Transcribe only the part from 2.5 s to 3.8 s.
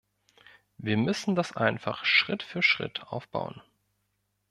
Schritt aufbauen.